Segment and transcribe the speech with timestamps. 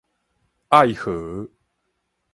[0.69, 1.47] 愛河